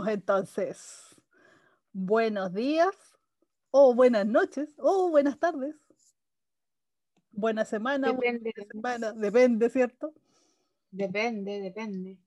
[0.08, 1.16] Entonces.
[1.92, 2.94] Buenos días,
[3.70, 5.74] o buenas noches, o buenas tardes.
[7.32, 8.52] Buena semana, Depende.
[8.54, 10.14] buena semana, depende, ¿cierto?
[10.90, 12.18] Depende, depende.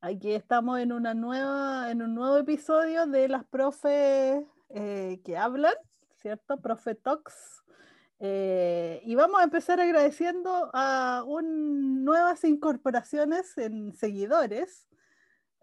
[0.00, 5.74] Aquí estamos en una nueva, en un nuevo episodio de las profes eh, que hablan,
[6.20, 6.60] ¿cierto?
[6.60, 7.64] Profe Talks.
[8.20, 14.86] Eh, y vamos a empezar agradeciendo a un, nuevas incorporaciones en seguidores.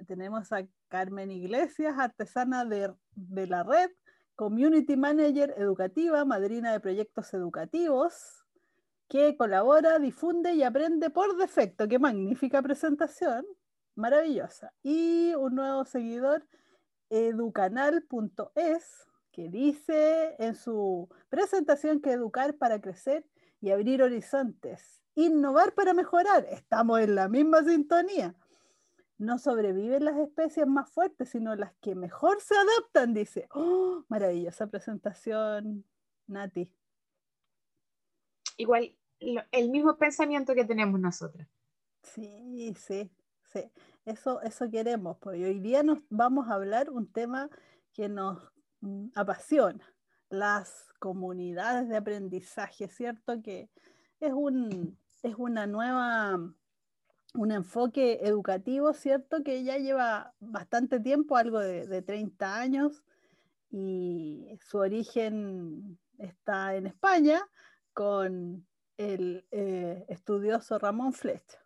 [0.06, 3.90] Tenemos a Carmen Iglesias, artesana de, de la red,
[4.36, 8.44] Community Manager Educativa, madrina de proyectos educativos,
[9.08, 11.88] que colabora, difunde y aprende por defecto.
[11.88, 13.46] Qué magnífica presentación,
[13.96, 14.74] maravillosa.
[14.82, 16.48] Y un nuevo seguidor,
[17.10, 23.26] educanal.es, que dice en su presentación que educar para crecer
[23.62, 26.46] y abrir horizontes, innovar para mejorar.
[26.50, 28.36] Estamos en la misma sintonía.
[29.18, 33.48] No sobreviven las especies más fuertes, sino las que mejor se adaptan, dice.
[33.52, 34.04] ¡Oh!
[34.10, 35.86] Maravillosa presentación,
[36.28, 36.70] Nati.
[38.58, 41.48] Igual, lo- el mismo pensamiento que tenemos nosotros.
[42.02, 43.12] Sí, sí,
[43.44, 43.72] sí.
[44.06, 45.18] Eso, eso queremos.
[45.20, 47.50] Pues hoy día nos vamos a hablar un tema
[47.94, 48.40] que nos
[48.82, 49.86] mm, apasiona,
[50.30, 53.42] las comunidades de aprendizaje, ¿cierto?
[53.42, 53.70] Que
[54.20, 56.40] es un, es una nueva,
[57.34, 59.44] un enfoque educativo, ¿cierto?
[59.44, 63.04] Que ya lleva bastante tiempo, algo de, de 30 años,
[63.72, 67.42] y su origen está en España
[67.92, 68.68] con
[68.98, 71.60] el eh, estudioso Ramón Flecha.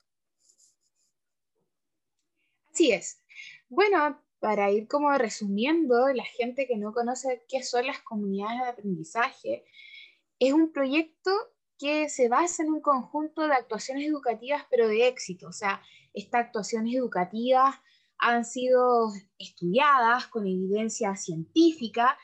[2.71, 3.21] Así es.
[3.67, 8.69] Bueno, para ir como resumiendo, la gente que no conoce qué son las comunidades de
[8.69, 9.65] aprendizaje,
[10.39, 11.31] es un proyecto
[11.77, 15.47] que se basa en un conjunto de actuaciones educativas, pero de éxito.
[15.47, 15.81] O sea,
[16.13, 17.75] estas actuaciones educativas
[18.19, 22.17] han sido estudiadas con evidencia científica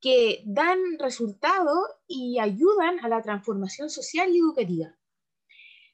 [0.00, 1.72] que dan resultado
[2.06, 4.96] y ayudan a la transformación social y educativa.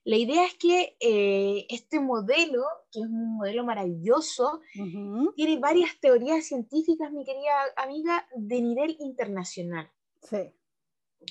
[0.05, 5.99] La idea es que eh, este modelo, que es un modelo maravilloso, Ujú, tiene varias
[6.01, 9.91] teorías científicas, mi querida amiga, de nivel internacional.
[10.23, 10.55] Sí,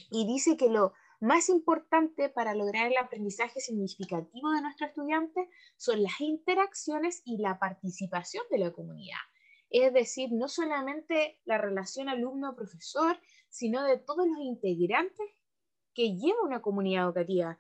[0.10, 6.02] Y dice que lo más importante para lograr el aprendizaje significativo de nuestros estudiantes son
[6.02, 9.20] las interacciones y la participación de la comunidad.
[9.70, 13.18] Es decir, no solamente la relación alumno-profesor,
[13.50, 15.28] sino de todos los integrantes
[15.94, 17.58] que lleva una comunidad educativa.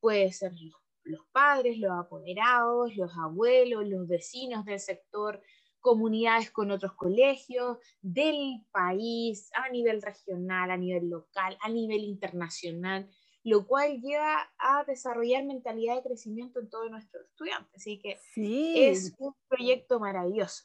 [0.00, 5.40] Puede ser los, los padres, los apoderados, los abuelos, los vecinos del sector,
[5.84, 13.10] comunidades con otros colegios, del país, a nivel regional, a nivel local, a nivel internacional,
[13.44, 17.70] lo cual lleva a desarrollar mentalidad de crecimiento en todos nuestros estudiantes.
[17.76, 20.64] Así que sí, es un proyecto maravilloso.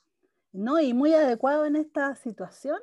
[0.52, 0.80] ¿no?
[0.80, 2.80] Y muy adecuado en esta situación,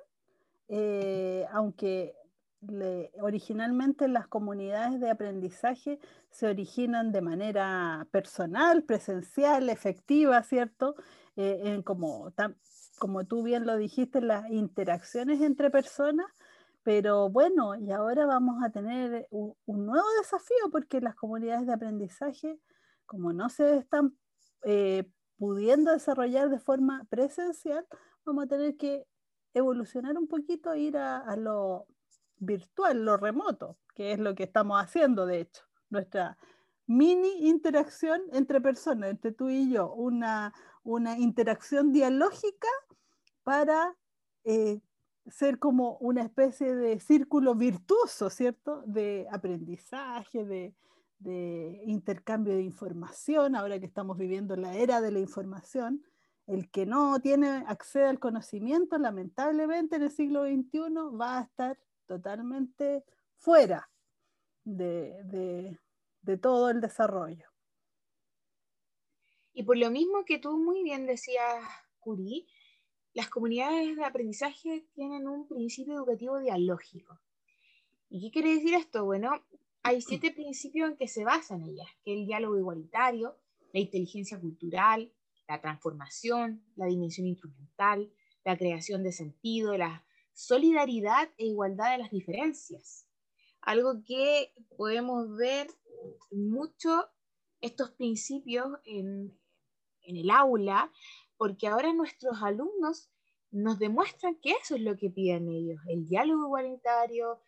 [0.69, 2.15] eh, aunque
[2.63, 10.97] le- originalmente las comunidades de aprendizaje se originan de manera personal, presencial, efectiva, ¿cierto?
[11.37, 12.33] Eh, en como,
[12.99, 16.27] como tú bien lo dijiste, las interacciones entre personas,
[16.83, 21.75] pero bueno, y ahora vamos a tener un, un nuevo desafío porque las comunidades de
[21.75, 22.59] aprendizaje,
[23.05, 24.17] como no se están
[24.63, 27.87] eh, pudiendo desarrollar de forma presencial,
[28.25, 29.07] vamos a tener que
[29.53, 31.87] evolucionar un poquito, ir a, a lo
[32.39, 36.39] virtual, lo remoto, que es lo que estamos haciendo, de hecho, nuestra
[36.87, 40.55] mini interacción entre personas, entre tú y yo, una,
[40.87, 42.69] una interacción dialógica
[43.43, 43.97] para
[44.45, 44.81] eh,
[45.29, 48.83] ser como una especie de círculo virtuoso, ¿cierto?
[48.87, 50.75] De aprendizaje, de,
[51.87, 56.05] intercambio de información, ahora que estamos viviendo la era de la información,
[56.47, 61.79] el que no tiene acceso al conocimiento, lamentablemente en el siglo XXI va a estar
[62.07, 63.03] totalmente
[63.39, 63.91] fuera
[64.63, 65.79] de
[66.41, 67.56] todo el desarrollo.
[69.59, 71.65] Y por lo mismo que tú muy bien decías,
[71.99, 72.47] Curí,
[73.15, 77.19] las comunidades de aprendizaje tienen un principio educativo dialógico.
[78.11, 79.07] ¿Y qué quiere decir esto?
[79.07, 79.31] Bueno,
[79.83, 83.39] hay siete principios en que se basan ellas, que el diálogo igualitario,
[83.73, 85.11] la inteligencia cultural,
[85.49, 88.13] la transformación, la dimensión instrumental,
[88.45, 90.05] la creación de sentido, la
[90.35, 93.09] solidaridad e igualdad de las diferencias.
[93.63, 95.69] Algo que podemos ver
[96.31, 97.09] mucho
[97.63, 99.35] estos principios en,
[100.07, 100.91] en el aula,
[101.37, 103.11] porque ahora nuestros alumnos
[103.51, 107.41] nos demuestran que eso es lo que piden ellos, el diálogo igualitario.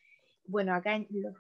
[0.45, 1.35] Bueno, acá los,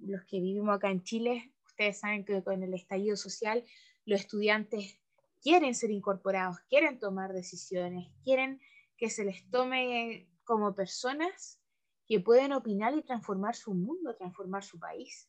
[0.00, 3.64] los que vivimos acá en Chile, ustedes saben que con el estallido social
[4.06, 4.98] los estudiantes
[5.42, 8.60] quieren ser incorporados, quieren tomar decisiones, quieren
[8.96, 11.60] que se les tome como personas
[12.06, 15.28] que pueden opinar y transformar su mundo, transformar su país.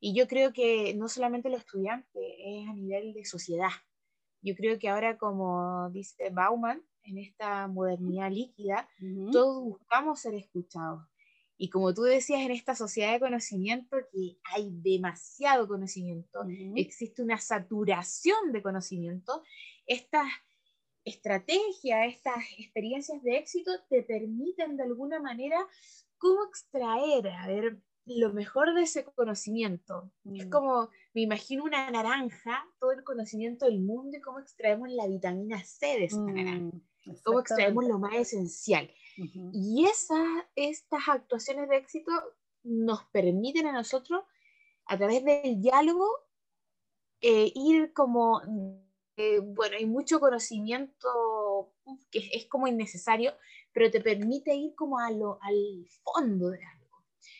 [0.00, 3.70] Y yo creo que no solamente los estudiantes, es a nivel de sociedad.
[4.42, 8.88] Yo creo que ahora, como dice Bauman, en esta modernidad líquida,
[9.30, 11.04] todos buscamos ser escuchados.
[11.56, 16.40] Y como tú decías, en esta sociedad de conocimiento que hay demasiado conocimiento,
[16.74, 19.42] existe una saturación de conocimiento,
[19.86, 20.26] estas
[21.04, 25.64] estrategias, estas experiencias de éxito te permiten de alguna manera
[26.18, 30.10] cómo extraer, a ver, lo mejor de ese conocimiento.
[30.34, 30.50] Es mm.
[30.50, 35.62] como, me imagino una naranja, todo el conocimiento del mundo y cómo extraemos la vitamina
[35.64, 36.78] C de esa mm, naranja.
[37.24, 38.90] Cómo extraemos lo más esencial.
[39.52, 42.12] Y esas, estas actuaciones de éxito
[42.62, 44.24] nos permiten a nosotros,
[44.86, 46.06] a través del diálogo,
[47.20, 48.40] eh, ir como,
[49.16, 51.72] eh, bueno, hay mucho conocimiento
[52.10, 53.34] que es, como innecesario,
[53.72, 56.58] pero te permite ir como a lo, al fondo de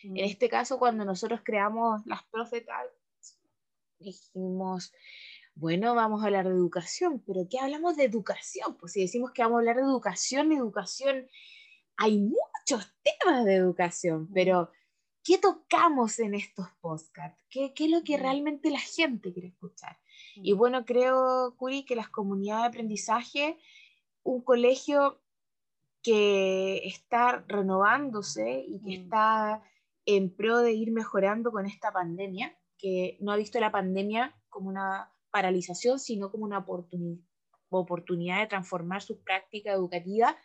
[0.03, 0.17] En mm.
[0.17, 2.87] este caso, cuando nosotros creamos las profetas,
[3.99, 4.93] dijimos,
[5.55, 8.75] bueno, vamos a hablar de educación, pero ¿qué hablamos de educación?
[8.77, 11.27] Pues si decimos que vamos a hablar de educación, educación
[11.97, 14.71] hay muchos temas de educación, pero
[15.23, 17.39] ¿qué tocamos en estos podcasts?
[17.49, 19.97] ¿Qué, ¿Qué, es lo que realmente la gente quiere escuchar?
[20.35, 23.57] Y bueno, creo, Curi, que las comunidades de aprendizaje,
[24.23, 25.21] un colegio
[26.01, 29.63] que está renovándose y que está
[30.05, 34.69] en pro de ir mejorando con esta pandemia, que no ha visto la pandemia como
[34.69, 36.65] una paralización, sino como una
[37.69, 40.37] oportunidad de transformar su práctica educativa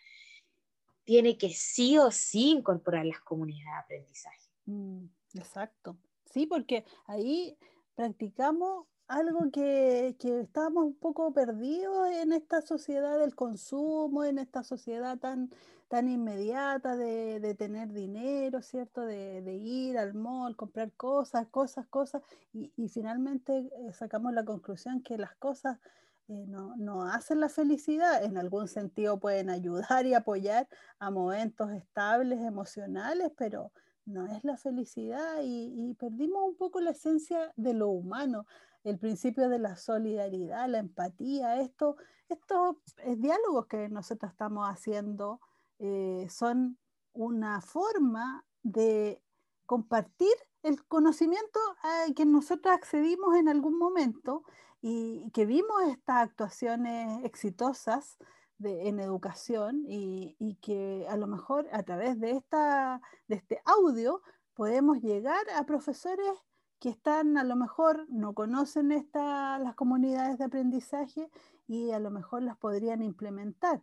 [1.09, 4.51] tiene que sí o sí incorporar las comunidades de aprendizaje.
[4.67, 5.07] Mm,
[5.37, 5.97] exacto.
[6.27, 7.57] Sí, porque ahí
[7.95, 14.63] practicamos algo que, que estábamos un poco perdidos en esta sociedad del consumo, en esta
[14.63, 15.51] sociedad tan,
[15.89, 19.03] tan inmediata de, tener dinero, ¿cierto?
[19.03, 22.23] De, ir al mall, comprar cosas, cosas, cosas,
[22.53, 25.79] y, y finalmente eh, sacamos la conclusión que las cosas
[26.29, 30.69] eh, no, hacen la felicidad, en algún sentido pueden ayudar y apoyar
[30.99, 33.73] a momentos estables emocionales, pero
[34.05, 38.47] no es la felicidad y, perdimos un poco la esencia de lo humano,
[38.89, 41.97] el principio de la solidaridad, la empatía, esto,
[42.29, 45.41] estos eh, diálogos que nosotros estamos haciendo
[45.79, 46.79] eh, son
[47.13, 49.23] una forma de
[49.67, 50.33] compartir
[50.63, 54.43] el conocimiento al que nosotros accedimos en algún momento
[54.81, 58.19] y que vimos estas actuaciones exitosas
[58.61, 64.21] en educación y, que a lo mejor a través de, esta, de este audio
[64.55, 66.33] podemos llegar a profesores
[66.81, 71.31] que están a lo mejor no conocen esta, las comunidades de aprendizaje
[71.67, 73.83] y a lo mejor las podrían implementar.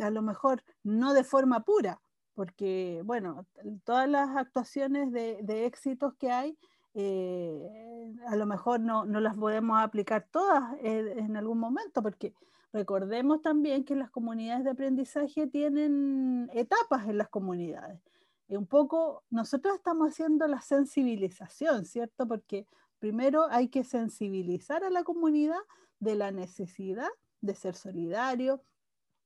[0.00, 2.00] A lo mejor no de forma pura,
[2.34, 3.46] porque bueno,
[3.84, 6.58] todas las actuaciones de, éxitos que hay
[6.94, 12.34] eh, a lo mejor no, no, las podemos aplicar todas eh, en algún momento, porque
[12.72, 18.00] recordemos también que las comunidades de aprendizaje tienen etapas en las comunidades.
[18.48, 22.26] Y un poco nosotros estamos haciendo la sensibilización, ¿cierto?
[22.28, 22.66] Porque
[22.98, 25.60] primero hay que sensibilizar a la comunidad
[25.98, 27.08] de la necesidad
[27.40, 28.62] de ser solidario,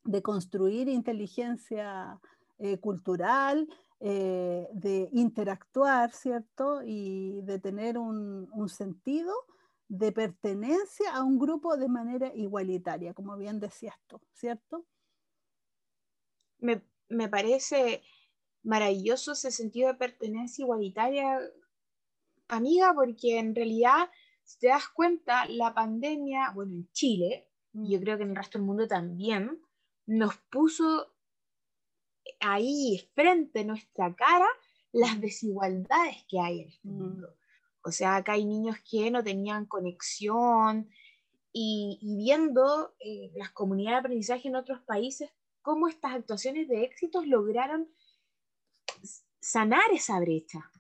[0.05, 2.21] de construir inteligencia
[2.59, 3.69] eh, cultural,
[4.01, 6.83] eh, de interactuar, ¿cierto?
[6.85, 9.33] Y de tener un, sentido
[9.89, 14.85] de pertenencia a un grupo de manera igualitaria, como bien decías tú, ¿cierto?
[16.59, 18.03] Me, me parece
[18.63, 21.41] maravilloso ese sentido de pertenencia igualitaria,
[22.49, 24.11] amiga, porque en realidad,
[24.45, 28.03] si te das cuenta, la pandemia, bueno, en Chile, y yo mm.
[28.03, 29.61] creo que en el resto del mundo también,
[30.07, 31.15] nos puso
[32.41, 34.49] ahí frente a nuestra cara
[34.93, 36.99] las desigualdades que hay en este mm.
[36.99, 37.35] mundo.
[37.83, 40.89] O sea, acá hay niños que no tenían conexión
[41.53, 45.31] y, viendo eh, las comunidades de aprendizaje en otros países,
[45.63, 47.89] cómo estas actuaciones de éxitos lograron
[49.41, 50.71] sanar esa brecha.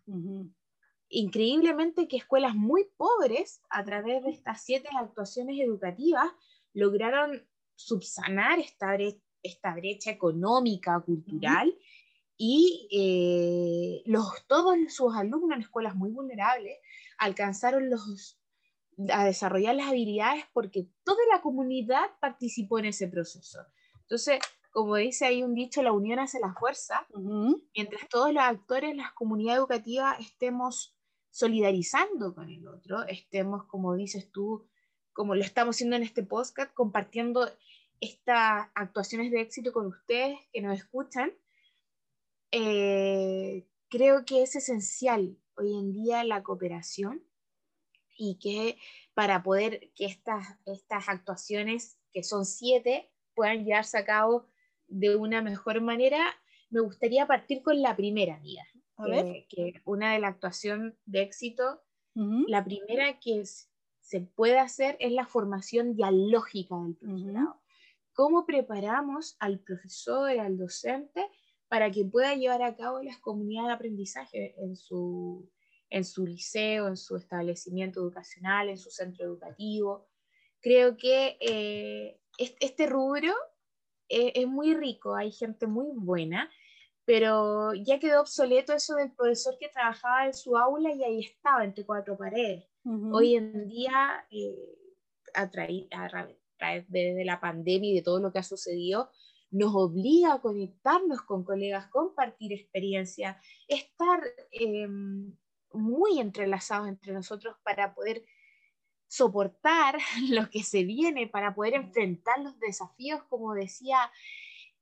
[1.09, 6.31] Increíblemente que escuelas muy pobres, a través de estas siete actuaciones educativas,
[6.75, 11.75] lograron subsanar esta brecha esta brecha económica, cultural,
[12.37, 16.79] y eh, los, todos sus alumnos en escuelas muy vulnerables
[17.19, 18.39] alcanzaron los,
[19.11, 23.61] a desarrollar las habilidades porque toda la comunidad participó en ese proceso.
[24.03, 24.39] Entonces,
[24.71, 27.07] como dice ahí un dicho, la unión hace la fuerza,
[27.75, 30.97] mientras todos los actores, las comunidades educativas estemos
[31.31, 34.69] solidarizando con el otro, estemos, como dices tú,
[35.13, 37.51] como lo estamos haciendo en este podcast, compartiendo
[38.01, 41.33] estas actuaciones de éxito con ustedes que nos escuchan.
[42.53, 47.25] Eh, creo que es esencial hoy en día la cooperación
[48.17, 48.79] y que
[49.15, 54.47] para poder que estas, estas actuaciones, que son siete, puedan llevarse a cabo
[54.89, 56.19] de una mejor manera,
[56.71, 58.65] me gustaría partir con la primera, amiga.
[59.07, 61.81] Que, que, una de la actuación de éxito,
[62.15, 63.45] la primera que
[64.01, 67.61] se puede hacer es la formación dialógica del profesorado.
[68.13, 71.25] ¿Cómo preparamos al profesor, al docente,
[71.69, 75.49] para que pueda llevar a cabo las comunidades de aprendizaje en su,
[75.91, 80.09] en su liceo, en su establecimiento educacional, en su centro educativo?
[80.61, 83.33] Creo que eh, este rubro
[84.09, 86.51] es muy rico, hay gente muy buena,
[87.05, 91.65] pero ya quedó obsoleto eso del profesor que trabajaba en su aula y ahí estaba
[91.65, 92.65] entre cuatro paredes.
[92.85, 94.55] Hoy en día, eh,
[95.35, 95.89] a, través
[96.91, 99.11] de la pandemia y de todo lo que ha sucedido,
[99.51, 105.35] nos obliga a conectarnos con colegas, compartir experiencia, estar em,
[105.73, 108.25] muy entrelazados entre nosotros para poder
[109.09, 109.99] soportar
[110.31, 113.99] lo que se viene, para poder enfrentar los desafíos, como decía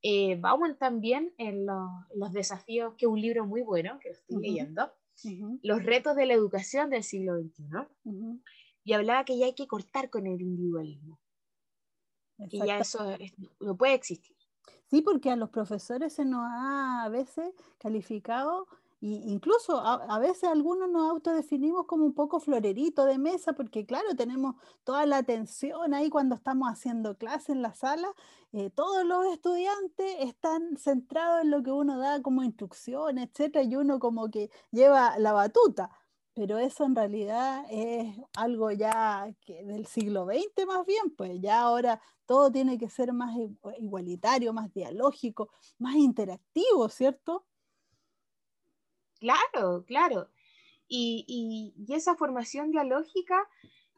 [0.03, 4.91] eh, Bauman también en los desafíos, que es un libro muy bueno, que estoy leyendo,
[5.63, 7.65] Los retos de la educación del siglo XXI,
[8.83, 11.19] y hablaba que ya hay que cortar con el individualismo.
[12.37, 13.17] Y ya eso
[13.59, 14.37] no puede existir.
[14.89, 18.67] Sí, porque a los profesores se nos ha a veces calificado
[19.01, 24.55] incluso a, veces algunos nos autodefinimos como un poco florerito de mesa, porque claro, tenemos
[24.83, 28.13] toda la atención ahí cuando estamos haciendo clase en la sala.
[28.53, 33.75] Eh, todos los estudiantes están centrados en lo que uno da como instrucción, etcétera, y
[33.75, 35.91] uno como que lleva la batuta.
[36.33, 41.61] Pero eso en realidad es algo ya que del siglo XX más bien, pues ya
[41.61, 43.35] ahora todo tiene que ser más
[43.79, 45.49] igualitario, más dialógico,
[45.79, 47.45] más interactivo, ¿cierto?
[49.19, 50.29] Claro, claro.
[50.87, 53.47] Y, esa formación dialógica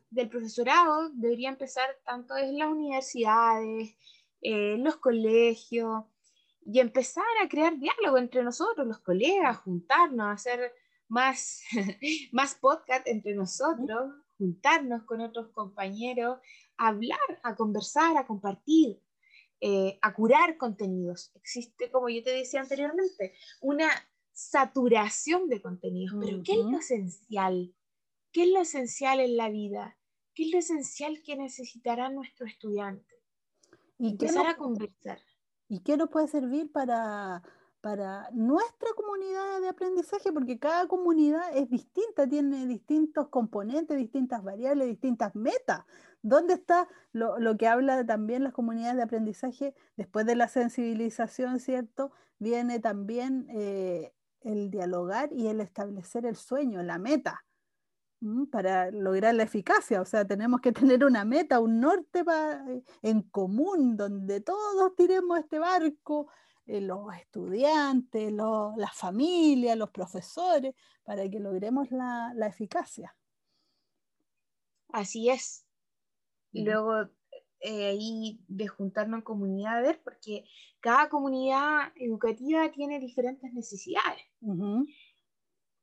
[0.10, 3.96] del profesorado debería empezar tanto en las universidades,
[4.42, 6.06] en los colegios,
[6.66, 10.74] y empezar a crear diálogo entre nosotros, los colegas, juntarnos, hacer
[11.08, 11.62] más,
[12.32, 16.40] más podcast entre nosotros, juntarnos con otros compañeros,
[16.78, 19.02] hablar, a conversar, a compartir,
[19.62, 21.32] eh, a curar contenidos.
[21.36, 23.90] Existe, como yo te decía anteriormente, una
[24.40, 27.76] saturación de contenidos, pero ¿qué es lo esencial?
[28.32, 29.98] ¿Qué es lo esencial en la vida?
[30.34, 33.16] ¿Qué es lo esencial que necesitará nuestro estudiante?
[33.98, 35.20] ¿Y Empezar a conversar.
[35.68, 37.44] ¿Y qué nos puede servir para,
[37.82, 40.32] para nuestra comunidad de aprendizaje?
[40.32, 45.84] Porque cada comunidad es distinta, tiene distintos componentes, distintas variables, distintas metas.
[46.22, 51.60] ¿Dónde está lo, lo, que habla también las comunidades de aprendizaje después de la sensibilización,
[51.60, 52.14] ¿cierto?
[52.40, 57.46] Viene también eh, el dialogar y el establecer el sueño, la meta,
[58.52, 60.02] para lograr la eficacia.
[60.02, 65.40] O sea, tenemos que tener una meta, un norte eh, en común, donde todos tiremos
[65.40, 66.28] este barco,
[66.66, 73.16] eh, los estudiantes, las familias, los profesores, para que logremos la, eficacia.
[74.90, 75.66] Así es.
[76.52, 77.10] Y luego
[77.62, 80.46] eh, ahí de juntarnos en comunidades, porque
[80.80, 84.24] cada comunidad educativa tiene diferentes necesidades.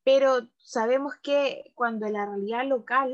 [0.05, 3.13] Pero sabemos que cuando la realidad local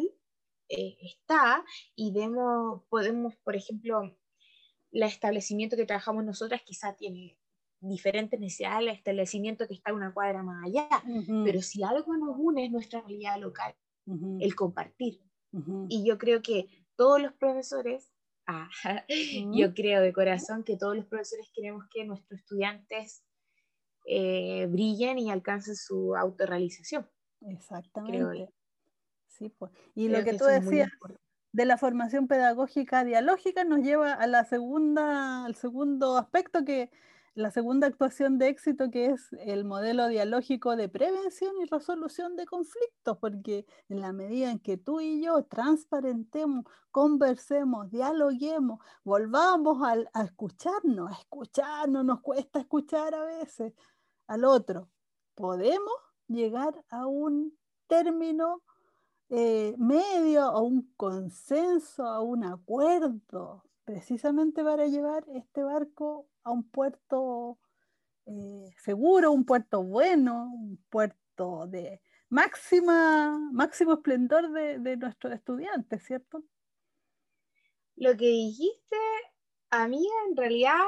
[0.68, 1.64] eh, está
[1.96, 4.16] y vemos, podemos, por ejemplo,
[4.92, 7.38] el establecimiento que trabajamos nosotras quizá tiene
[7.80, 10.88] diferentes necesidades el establecimiento que está una cuadra más allá,
[11.44, 13.74] pero si algo nos une es nuestra realidad local,
[14.38, 15.20] el compartir.
[15.88, 18.11] Y yo creo que todos los profesores
[18.52, 18.68] Ah,
[19.52, 23.24] yo creo de corazón que todos los profesores queremos que nuestros estudiantes
[24.06, 27.08] eh, brillen y alcancen su autorrealización.
[27.40, 28.52] Exactamente.
[29.28, 29.72] Sí, pues.
[29.94, 30.90] Y lo que, tú decías
[31.52, 36.90] de la formación pedagógica dialógica nos lleva a la segunda, al segundo aspecto que
[37.34, 42.44] la segunda actuación de éxito que es el modelo dialógico de prevención y resolución de
[42.46, 50.22] conflictos, porque en la medida en que tú y yo transparentemos, conversemos, dialoguemos, volvamos a,
[50.22, 53.72] escucharnos, a escucharnos, nos cuesta escuchar a veces
[54.26, 54.90] al otro,
[55.34, 55.94] podemos
[56.28, 58.62] llegar a un término
[59.30, 66.68] eh, medio, a un consenso, a un acuerdo, precisamente para llevar este barco a un
[66.68, 67.58] puerto
[68.26, 76.44] eh, seguro, un puerto bueno, un puerto de máxima, máximo esplendor de, nuestros estudiantes, ¿cierto?
[77.96, 78.96] lo que dijiste,
[79.70, 80.80] amiga, en realidad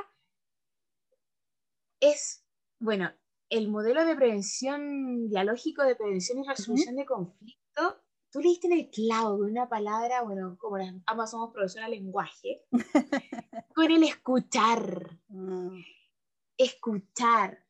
[2.00, 2.44] es,
[2.78, 3.10] bueno,
[3.50, 8.72] el modelo de prevención dialógico de prevención y resolución de conflicto, tú le diste en
[8.72, 12.64] el clavo con una palabra, bueno, como ambas somos profesoras de lenguaje,
[13.74, 15.18] con el escuchar.
[15.28, 15.80] Mm.
[16.56, 17.64] Escuchar.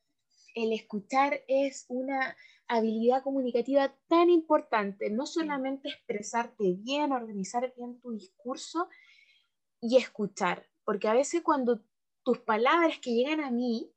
[0.54, 2.36] El escuchar es una
[2.68, 8.88] habilidad comunicativa tan importante, no solamente expresarte bien, organizar bien tu discurso
[9.80, 11.84] y escuchar, porque a veces cuando
[12.22, 13.92] tus palabras que llegan a mí,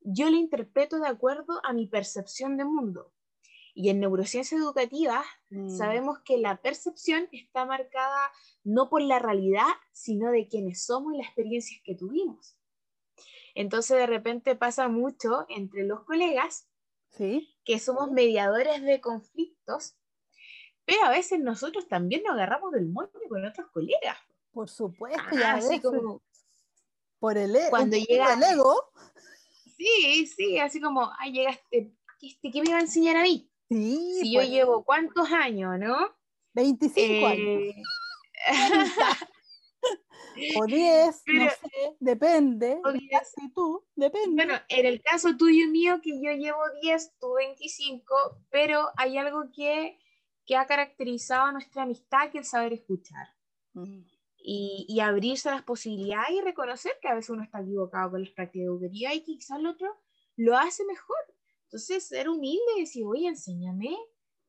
[0.00, 3.12] yo le interpreto de acuerdo a mi percepción de mundo.
[3.78, 5.76] Y en neurociencia educativa mm.
[5.76, 8.32] sabemos que la percepción está marcada
[8.64, 12.56] no por la realidad, sino de quienes somos y las experiencias que tuvimos.
[13.54, 16.70] Entonces de repente pasa mucho entre los colegas
[17.18, 19.96] que somos mediadores de conflictos,
[20.86, 24.16] pero a veces nosotros también nos agarramos del mundo con otros colegas.
[24.52, 26.22] Por supuesto, ah, así como
[27.18, 28.74] por el, e-, cuando llega el ego.
[29.76, 31.92] Sí, sí, así como, ay, llegaste,
[32.22, 33.50] este, ¿qué me va a enseñar a mí?
[33.68, 34.50] Sí, si yo pues.
[34.50, 36.16] llevo cuántos años, ¿no?
[36.54, 37.62] 25 años.
[37.62, 37.82] Eh,
[40.56, 42.80] o 10, no sé, depende.
[42.84, 43.10] O 10.
[43.54, 44.44] tú, depende.
[44.44, 48.14] Bueno, en el caso tuyo y mío, que yo llevo 10, tú 25,
[48.50, 49.98] pero hay algo que,
[50.44, 53.28] que ha caracterizado nuestra amistad, que es saber escuchar.
[53.74, 54.02] Mm.
[54.48, 58.22] Y, y, abrirse a las posibilidades y reconocer que a veces uno está equivocado con
[58.22, 59.92] las prácticas de educativa y que quizás el otro
[60.36, 61.16] lo hace mejor.
[61.66, 63.96] Entonces, ser humilde y decir, oye, enséñame,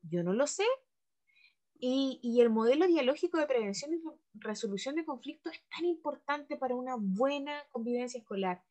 [0.02, 0.64] yo no lo sé,
[1.80, 4.00] y, el modelo dialógico de prevención y
[4.34, 8.62] resolución de conflictos es tan importante para una buena convivencia escolar.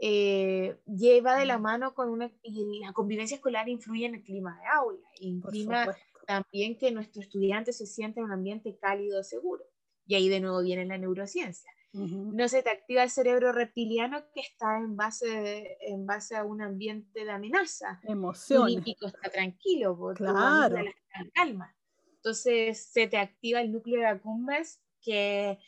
[0.00, 4.56] Eh, lleva de la mano con una, y la convivencia escolar influye en el clima
[4.60, 9.64] de aula, imprima también que nuestros estudiantes se sienten en un ambiente cálido, seguro.
[10.06, 11.70] Y ahí de nuevo viene la neurociencia.
[11.92, 16.60] No se te activa el cerebro reptiliano que está en base, en base a un
[16.60, 18.00] ambiente de amenaza.
[18.04, 18.68] Emoción.
[18.68, 20.76] El está tranquilo, porque claro.
[21.34, 21.74] calma.
[22.16, 25.58] Entonces se te activa el núcleo de accumbens que,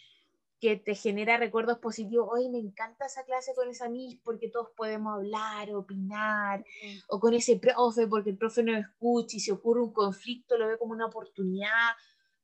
[0.61, 2.29] que te genera recuerdos positivos.
[2.31, 6.65] Hoy me encanta esa clase con esa mis porque todos podemos hablar, opinar,
[7.09, 10.69] o con ese profe porque el profe no escucha y si ocurre un conflicto lo
[10.69, 11.95] ve como una oportunidad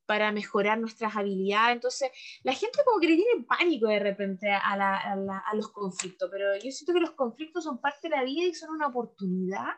[0.07, 1.75] para mejorar nuestras habilidades.
[1.75, 2.11] Entonces,
[2.42, 6.71] la gente como que le tiene pánico de repente a, a, los conflictos, pero yo
[6.71, 9.75] siento que los conflictos son parte de la vida y son una oportunidad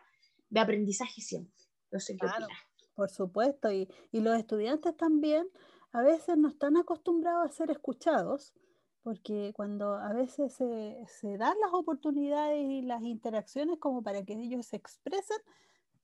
[0.49, 1.55] de aprendizaje siempre.
[1.91, 2.27] No sé qué
[2.99, 5.49] por supuesto, y, los estudiantes también
[5.93, 8.53] a veces no están acostumbrados a ser escuchados,
[9.05, 14.33] porque cuando a veces se, se, dan las oportunidades y las interacciones como para que
[14.33, 15.37] ellos se expresen,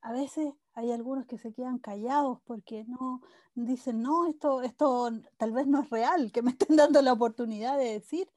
[0.03, 3.23] a veces hay algunos que se quedan callados porque no
[3.55, 7.79] dicen, no, esto, esto tal vez no es real, que me estén dando la oportunidad
[7.79, 8.29] de decir,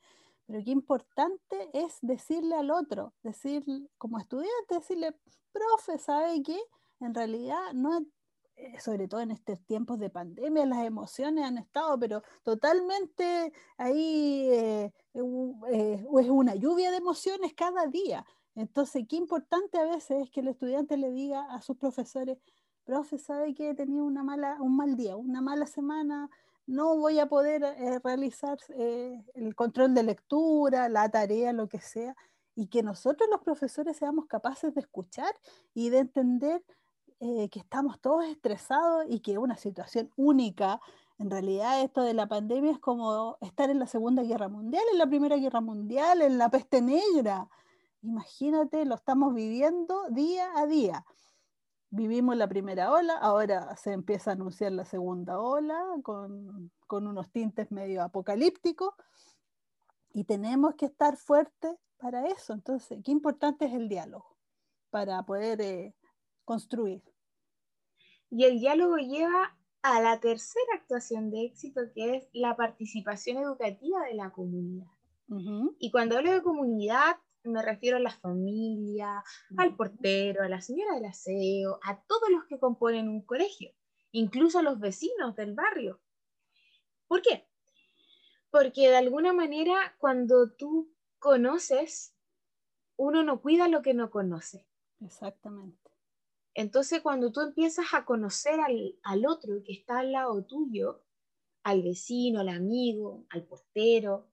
[0.46, 3.66] pero qué importante es decirle al otro, decir
[3.98, 5.16] como estudiante, decirle,
[5.52, 6.58] profe, ¿sabe qué?
[7.00, 8.06] En realidad no,
[8.56, 14.48] eh, sobre todo en estos tiempos de pandemia, las emociones han estado, pero totalmente ahí
[14.52, 18.26] eh, eh, es una lluvia de emociones cada día.
[18.58, 22.40] Entonces, qué importante a veces es que el estudiante le diga a sus profesores,
[22.86, 26.28] profe, ¿sabe que he tenido una mala, un mal día, una mala semana?
[26.66, 27.62] No voy a poder
[28.04, 32.16] realizar el control de lectura, la tarea, lo que sea,
[32.56, 35.36] y que nosotros los profesores seamos capaces de escuchar
[35.76, 36.66] y de entender
[37.20, 40.82] eh, que estamos todos estresados y que una situación única.
[41.20, 44.98] En realidad esto de la pandemia es como estar en la Segunda Guerra Mundial, en
[44.98, 47.48] la Primera Guerra Mundial, en la peste negra.
[48.08, 51.06] Imagínate, lo estamos viviendo día a día.
[51.90, 57.30] Vivimos la primera ola, ahora se empieza a anunciar la segunda ola con, con unos
[57.32, 58.94] tintes medio apocalípticos
[60.14, 62.54] y tenemos que estar fuertes para eso.
[62.54, 64.38] Entonces, qué importante es el diálogo
[64.90, 65.94] para poder eh,
[66.46, 67.04] construir.
[68.30, 74.02] Y el diálogo lleva a la tercera actuación de éxito, que es la participación educativa
[74.06, 74.88] de la comunidad.
[75.78, 79.24] Y cuando hablo de comunidad, me refiero a la familia,
[79.58, 83.74] al portero, a la señora del aseo, a todos los que componen un colegio,
[84.12, 86.02] incluso a los vecinos del barrio.
[87.08, 87.48] ¿Por qué?
[88.50, 92.16] Porque de alguna manera cuando tú conoces,
[92.98, 94.68] uno no cuida lo que no conoce.
[95.02, 95.92] Exactamente.
[96.54, 101.04] Entonces, cuando tú empiezas a conocer al, otro que está al lado tuyo,
[101.64, 104.32] al vecino, al amigo, al portero,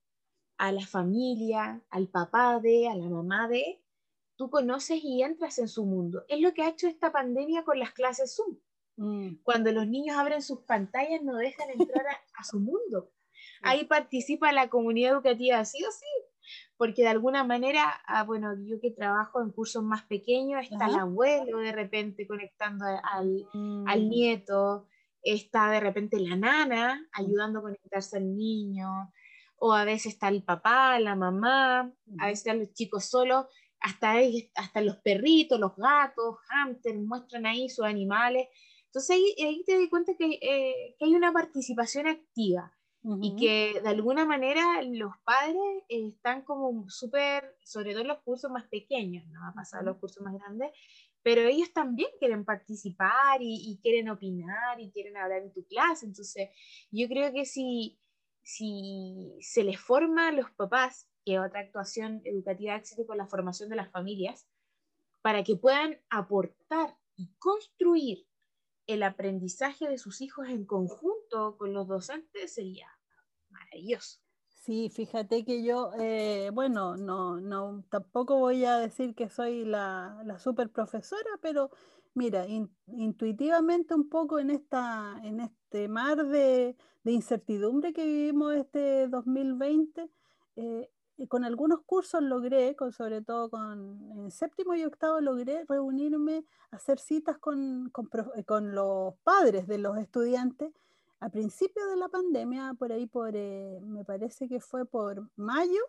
[0.69, 3.83] a la familia, al papá de, a la mamá de,
[4.37, 6.25] tú conoces y entras en su mundo.
[6.29, 8.57] Es lo que ha hecho esta pandemia con las clases Zoom.
[8.97, 9.43] Mm.
[9.43, 13.11] Cuando los niños abren sus pantallas no dejan entrar a, su mundo.
[13.63, 16.07] ahí participa la comunidad educativa, sí o sí,
[16.77, 20.95] porque de alguna manera, ah, bueno, yo que trabajo en cursos más pequeños, está el
[20.95, 23.47] abuelo de repente conectando al,
[23.87, 24.09] al, mm.
[24.09, 24.87] nieto,
[25.23, 29.13] está de repente la nana ayudando a conectarse al niño,
[29.57, 33.47] o a veces está el papá, la mamá, a veces están los chicos solos,
[33.81, 34.15] hasta,
[34.55, 38.49] hasta los perritos, los gatos, hamsters, muestran ahí sus animales.
[38.87, 42.73] Entonces ahí, te das cuenta que, eh, que, hay una participación activa
[43.21, 48.51] y que de alguna manera los padres están como súper, sobre todo en los cursos
[48.51, 50.71] más pequeños, no va a pasar los cursos más grandes,
[51.23, 56.07] pero ellos también quieren participar y, y, quieren opinar y quieren hablar en tu clase.
[56.07, 56.49] Entonces
[56.91, 57.99] yo creo que si,
[58.45, 63.71] si se les forma a los papás, que otra actuación educativa éxito con la formación
[63.71, 64.47] de las familias,
[65.23, 68.27] para que puedan aportar y construir
[68.87, 72.89] el aprendizaje de sus hijos en conjunto con los docentes sería
[73.49, 74.21] maravilloso.
[74.65, 80.21] Sí, fíjate que yo, eh, bueno, no, no, tampoco voy a decir que soy la,
[80.25, 81.71] la super profesora, pero
[82.15, 82.47] mira,
[82.87, 85.41] intuitivamente un poco en, esta, en
[85.75, 90.09] este mar de, incertidumbre que vivimos este 2020,
[90.55, 90.89] eh,
[91.27, 97.01] con algunos cursos logré, con, sobre todo con en séptimo y octavo, logré reunirme, hacer
[97.01, 100.73] citas con, con, eh, los padres de los estudiantes.
[101.19, 105.83] A principio de la pandemia, por ahí, por, eh, me parece que fue por mayo,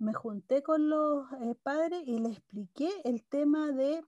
[0.00, 1.28] me junté con los
[1.62, 4.02] padres y les expliqué el tema de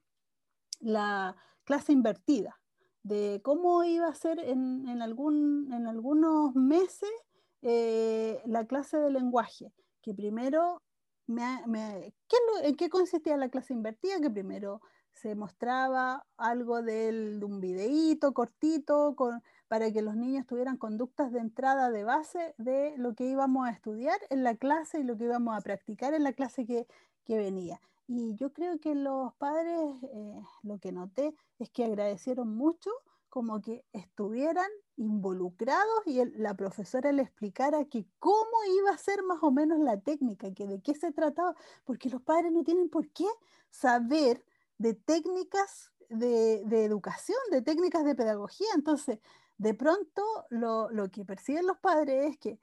[0.81, 2.62] la clase invertida
[3.03, 7.11] de cómo iba a ser en, en, algún, en algunos meses
[7.63, 10.83] eh, la clase de lenguaje, que primero,
[11.27, 14.21] me, ¿qué, ¿en qué consistía la clase invertida?
[14.21, 14.81] Que primero
[15.13, 21.41] se mostraba algo de un videíto cortito con, para que los niños tuvieran conductas de
[21.41, 25.25] entrada de base de lo que íbamos a estudiar en la clase y lo que
[25.25, 26.87] íbamos a practicar en la clase que,
[27.25, 27.81] que venía.
[28.07, 32.91] Y yo creo que los padres, eh, lo que noté es que agradecieron mucho
[33.29, 39.39] como que estuvieran involucrados y la profesora le explicara que cómo iba a ser más
[39.43, 43.09] o menos la técnica, que de qué se trataba, porque los padres no tienen por
[43.09, 43.25] qué
[43.71, 44.45] saber
[44.77, 48.69] de técnicas de, de educación, de técnicas de pedagogía.
[48.75, 49.19] Entonces,
[49.57, 52.59] de pronto lo, lo que perciben los padres es que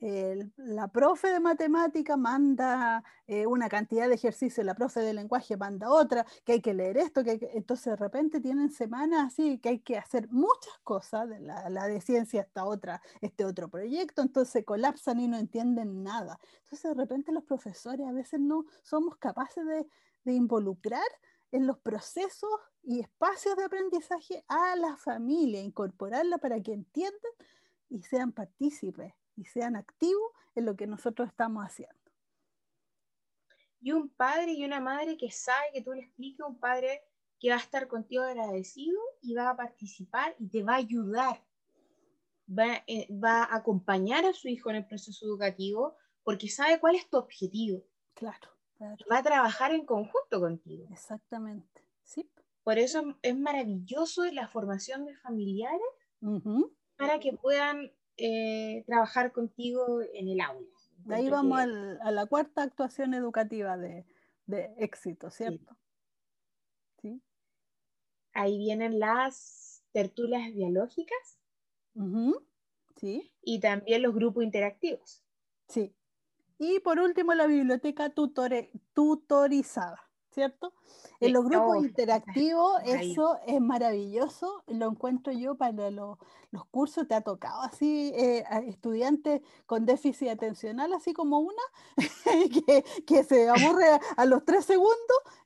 [0.00, 5.90] la profe de matemática manda eh, una cantidad de ejercicios, la profe de lenguaje manda
[5.90, 9.80] otra, que hay que leer esto, que, entonces de repente tienen semanas así que hay
[9.80, 15.20] que hacer muchas cosas, de la, de ciencia hasta otra, este otro proyecto, entonces colapsan
[15.20, 16.38] y no entienden nada.
[16.62, 19.86] Entonces de repente los profesores a veces no somos capaces de,
[20.24, 21.02] de involucrar
[21.52, 22.50] en los procesos
[22.82, 27.32] y espacios de aprendizaje a la familia, incorporarla para que entiendan
[27.90, 31.96] y sean partícipes y sean activos en lo que nosotros estamos haciendo.
[33.80, 37.02] Y un padre y una madre que sabe que tú le expliques, un padre
[37.38, 41.42] que va a estar contigo agradecido y va a participar y te va a ayudar,
[42.46, 46.96] va, eh, va a acompañar a su hijo en el proceso educativo porque sabe cuál
[46.96, 47.82] es tu objetivo.
[48.12, 48.48] Claro.
[49.10, 50.86] Va a trabajar en conjunto contigo.
[50.90, 51.82] Exactamente.
[52.02, 52.30] Sí.
[52.62, 55.80] Por eso es maravilloso la formación de familiares
[56.96, 60.68] para que puedan eh, trabajar contigo en el aula.
[61.04, 64.04] De ahí vamos a la cuarta actuación educativa de,
[64.76, 65.76] éxito, ¿cierto?
[67.00, 67.22] Sí.
[68.34, 71.38] Ahí vienen las tertulias biológicas.
[72.96, 73.32] Sí.
[73.42, 75.24] Y también los grupos interactivos.
[75.68, 75.94] Sí.
[76.58, 78.12] Y por último, la biblioteca
[78.92, 80.09] tutorizada.
[80.30, 80.72] ¿Cierto?
[81.20, 86.16] En los grupos interactivos, eso es maravilloso, lo encuentro yo para los
[86.70, 91.62] cursos, te ha tocado así, eh, estudiantes con déficit atencional, así como una,
[93.06, 94.96] que, se aburre a, los tres segundos,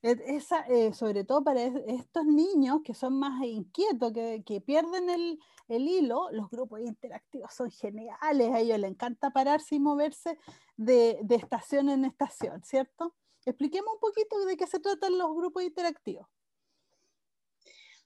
[0.03, 6.29] esa, eh, sobre todo para estos niños que son más inquietos, que, pierden el, hilo,
[6.31, 10.39] los grupos interactivos son geniales, a ellos les encanta pararse y moverse
[10.77, 13.15] de, de estación en estación, ¿cierto?
[13.47, 16.27] Expliquemos un poquito de qué se tratan los grupos interactivos.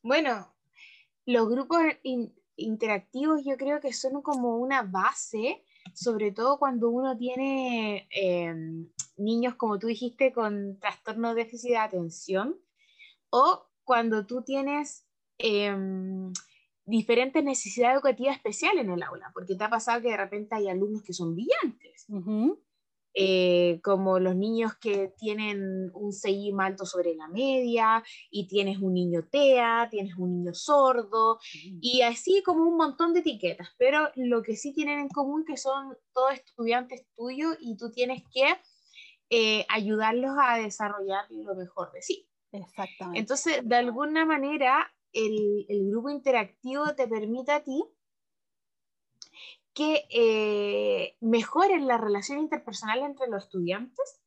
[0.03, 0.55] Bueno,
[1.27, 1.83] los grupos
[2.57, 9.55] interactivos yo creo que son como una base, sobre todo cuando uno tiene em, niños,
[9.57, 12.57] como tú dijiste, con trastorno de déficit de atención,
[13.31, 15.07] o cuando tú tienes
[15.39, 16.33] em,
[16.85, 20.69] diferentes necesidades educativas especiales en el aula, porque te ha pasado que de repente hay
[20.69, 22.07] alumnos que son brillantes.
[23.21, 28.95] Eh, como los niños que tienen un CI alto sobre la media, y tienes un
[28.95, 31.41] niño TEA, tienes un niño sordo,
[31.81, 35.57] y así como un montón de etiquetas, pero lo que sí tienen en común que
[35.57, 38.57] son todos estudiantes tuyos y tú tienes que
[39.31, 42.29] eh, ayudarlos a desarrollar lo mejor de sí.
[42.53, 43.19] Exactamente.
[43.19, 47.85] Entonces, de alguna manera, el, el grupo interactivo te permite a ti
[49.79, 54.21] que eh, mejoren la relación interpersonal entre los estudiantes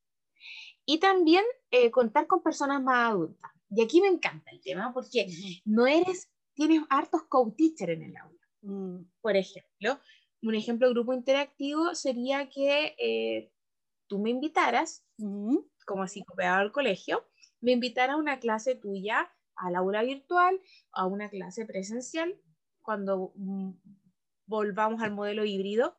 [0.86, 3.52] y también eh, contar con personas más adultas.
[3.70, 5.28] Y aquí me encanta el tema porque
[5.66, 8.48] no eres, tienes hartos co-teacher en el aula.
[8.62, 9.04] Mm.
[9.20, 10.00] Por ejemplo,
[10.42, 13.52] un ejemplo de grupo interactivo sería que eh,
[14.08, 17.28] tú me invitaras, como psicopedagogo del colegio,
[17.60, 20.62] me invitara a una clase tuya al aula virtual,
[20.94, 22.40] a una clase presencial,
[22.82, 23.72] cuando mm,
[24.46, 25.98] volvamos al modelo híbrido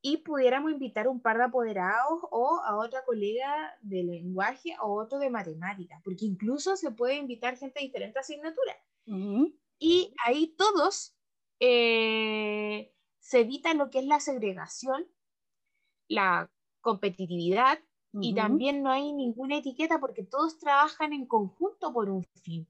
[0.00, 5.18] y pudiéramos invitar un par de apoderados o a otra colega de lenguaje o otro
[5.18, 8.76] de matemática, porque incluso se puede invitar gente de diferentes asignaturas.
[9.78, 11.16] Y ahí todos
[11.60, 15.06] eh, se evita lo que es la segregación,
[16.08, 16.50] la
[16.80, 17.78] competitividad
[18.20, 22.66] y también no hay ninguna etiqueta porque todos trabajan en conjunto por un fin.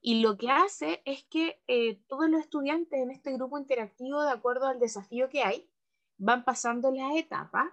[0.00, 4.30] Y lo que hace es que eh, todos los estudiantes en este grupo interactivo, de
[4.30, 5.68] acuerdo al desafío que hay,
[6.16, 7.68] van pasando las etapas.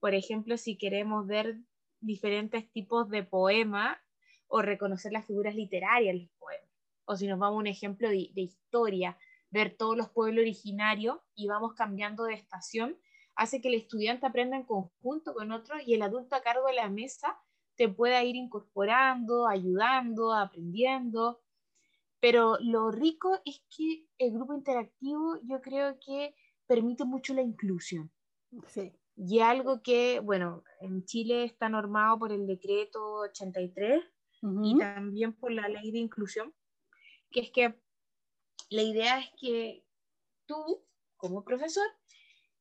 [0.00, 1.58] Por ejemplo, si queremos ver
[2.00, 4.00] diferentes tipos de poema
[4.46, 6.68] o reconocer las figuras literarias de los poemas.
[7.06, 9.18] O si nos vamos a un ejemplo de, de historia,
[9.50, 12.98] ver todos los pueblos originarios y vamos cambiando de estación,
[13.36, 16.74] hace que el estudiante aprenda en conjunto con otro y el adulto a cargo de
[16.74, 17.38] la mesa
[17.76, 21.42] te pueda ir incorporando, ayudando, aprendiendo.
[22.20, 26.34] Pero lo rico es que el grupo interactivo yo creo que
[26.66, 28.10] permite mucho la inclusión.
[28.68, 28.92] Sí.
[29.16, 34.02] Y algo que, bueno, en Chile está normado por el decreto 83
[34.62, 36.52] y también por la ley de inclusión,
[37.30, 37.74] que es que
[38.70, 39.84] la idea es que
[40.46, 40.84] tú,
[41.16, 41.86] como profesor,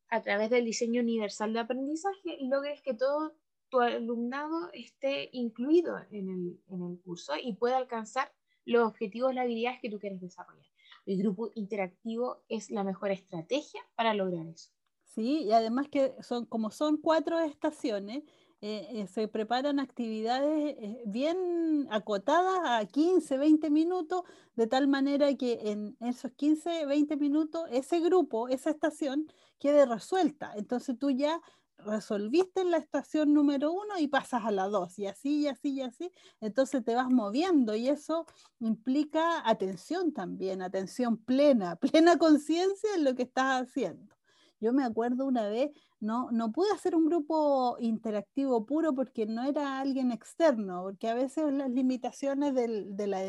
[0.10, 3.36] a través del diseño universal de aprendizaje, logres que todo
[3.74, 8.32] tu alumnado esté incluido en el, en el curso y pueda alcanzar
[8.66, 10.68] los objetivos, las habilidades que tú quieres desarrollar.
[11.08, 14.70] El grupo interactivo es la mejor estrategia para lograr eso.
[15.06, 18.24] Sí, y además que son como son cuatro estaciones,
[18.62, 24.22] eh, eh, se preparan actividades eh, bien acotadas a 15, 20 minutos,
[24.56, 29.26] de tal manera que en esos 15, 20 minutos ese grupo, esa estación
[29.58, 30.54] quede resuelta.
[30.56, 31.42] Entonces tú ya
[31.86, 35.70] resolviste en la estación número uno y pasas a la dos, y así, y así,
[35.70, 36.12] y así.
[36.42, 38.26] Entonces te vas moviendo y eso
[38.60, 44.16] implica atención también, atención plena, plena conciencia en lo que estás haciendo.
[44.60, 49.44] Yo me acuerdo una vez, no, no pude hacer un grupo interactivo puro porque no
[49.44, 53.22] era alguien externo, porque a veces las limitaciones de la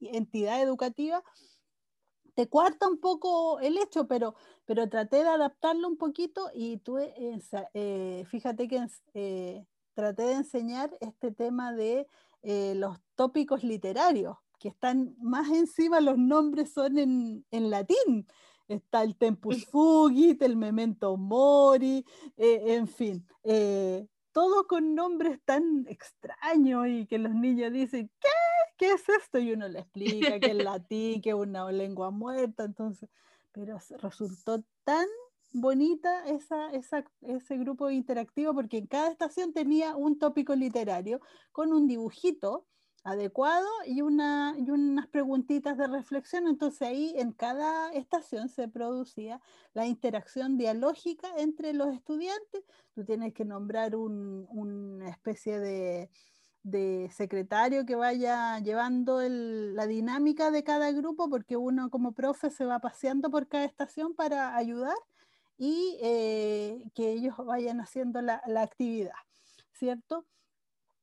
[0.00, 1.22] entidad educativa
[2.34, 7.14] te cuarta un poco el hecho, pero, pero traté de adaptarlo un poquito y tuve,
[7.74, 12.06] eh, fíjate que eh, traté de enseñar este tema de
[12.42, 18.26] eh, los tópicos literarios, que están más encima, los nombres son en, latín.
[18.68, 22.04] Está el Tempus Fugit, el Memento Mori,
[22.36, 23.26] en fin,
[24.32, 28.28] todo con nombres tan extraños y que los niños dicen, ¿qué?
[28.80, 29.38] ¿qué es esto?
[29.38, 33.10] Y uno le explica que es latín, que es una lengua muerta, entonces,
[33.52, 35.06] pero resultó tan
[35.52, 41.20] bonita esa, ese grupo interactivo porque en cada estación tenía un tópico literario
[41.52, 42.66] con un dibujito
[43.02, 46.46] adecuado y, una, y unas preguntitas de reflexión.
[46.46, 49.40] Entonces ahí en cada estación se producía
[49.74, 52.62] la interacción dialógica entre los estudiantes.
[52.94, 56.10] Tú tienes que nombrar una especie de,
[56.62, 62.64] de secretario que vaya llevando la dinámica de cada grupo, porque uno como profe se
[62.64, 64.96] va paseando por cada estación para ayudar
[65.56, 69.12] y eh, que ellos vayan haciendo la, la actividad,
[69.72, 70.26] ¿cierto?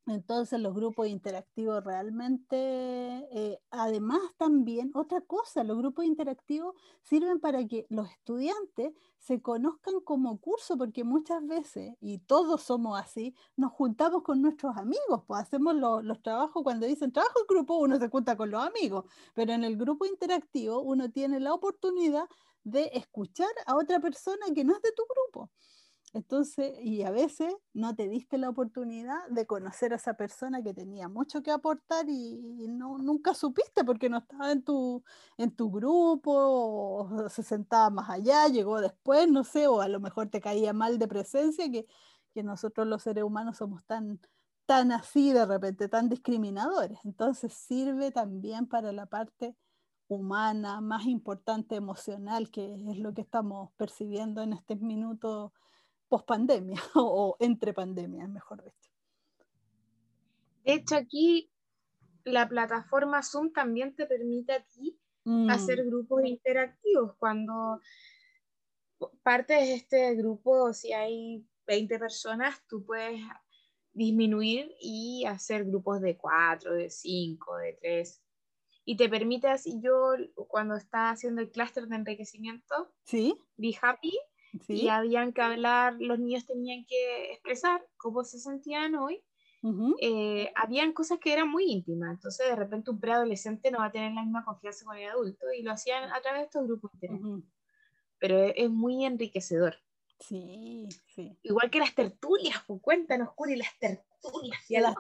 [0.07, 2.55] Entonces los grupos interactivos realmente,
[3.31, 9.99] eh, además también, otra cosa, los grupos interactivos sirven para que los estudiantes se conozcan
[10.05, 15.41] como curso, porque muchas veces, y todos somos así, nos juntamos con nuestros amigos, pues
[15.41, 19.51] hacemos los trabajos, cuando dicen trabajo en grupo, uno se junta con los amigos, pero
[19.51, 22.25] en el grupo interactivo uno tiene la oportunidad
[22.63, 25.49] de escuchar a otra persona que no es de tu grupo.
[26.17, 30.73] Entonces, y a veces no te diste la oportunidad de conocer a esa persona que
[30.73, 35.03] tenía mucho que aportar y, no, nunca supiste porque no estaba en tu,
[35.37, 39.99] en tu grupo o se sentaba más allá, llegó después, no sé, o a lo
[39.99, 41.85] mejor te caía mal de presencia, que,
[42.33, 44.19] que nosotros los seres humanos somos tan,
[44.65, 46.97] tan así de repente, tan discriminadores.
[47.03, 49.55] Entonces sirve también para la parte
[50.07, 55.53] humana, más importante, emocional, que es lo que estamos percibiendo en este minuto
[56.07, 58.91] post pandemia o entre pandemias, mejor dicho.
[60.63, 61.49] De hecho, aquí
[62.23, 65.49] la plataforma Zoom también te permite a ti mm.
[65.49, 67.15] hacer grupos interactivos.
[67.17, 67.79] Cuando
[69.23, 73.21] partes de este grupo, si hay 20 personas, tú puedes
[73.93, 78.21] disminuir y hacer grupos de 4, de 5, de 3
[78.89, 80.13] y te permite así, yo
[80.47, 83.37] cuando estaba haciendo el clúster de enriquecimiento, ¿Sí?
[83.57, 84.17] vi happy
[84.67, 89.23] y habían que hablar, los niños tenían que expresar cómo se sentían hoy.
[89.99, 93.91] Eh, habían cosas que eran muy íntimas, entonces de repente un preadolescente no va a
[93.91, 96.93] tener la misma confianza con el adulto y lo hacían a través de estos grupos
[96.93, 97.43] interactivos.
[98.17, 99.75] Pero es, muy enriquecedor.
[100.19, 101.37] Sí, sí.
[101.43, 104.95] Igual que las tertulias, pues cuéntanos, Curi, las tertulias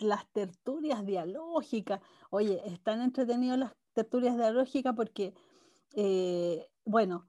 [0.00, 2.00] las tertulias dialógicas.
[2.30, 5.34] Oye, están entretenidas las tertulias dialógicas porque,
[5.94, 7.26] eh, bueno,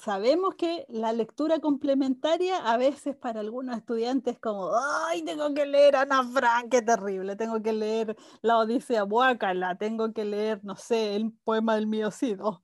[0.00, 4.70] sabemos que la lectura complementaria a veces para algunos estudiantes es como,
[5.08, 10.12] ay, tengo que leer Ana Frank, qué terrible, tengo que leer La Odisea Buácala, tengo
[10.12, 12.62] que leer, no sé, el poema del miocido,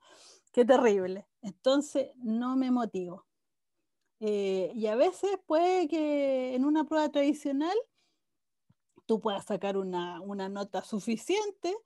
[0.53, 1.26] qué terrible.
[1.42, 3.26] Entonces, no me motivo.
[4.20, 7.76] Eh, y a veces puede que en una prueba tradicional
[9.07, 11.76] tú puedas sacar una, nota suficiente